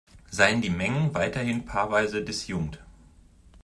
[0.31, 2.83] Seien die Mengen weiterhin paarweise disjunkt.